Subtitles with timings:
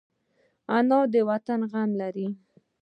[0.75, 2.27] انا د وطن غم لري